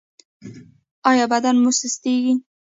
[1.09, 2.33] ایا بدن مو سستیږي؟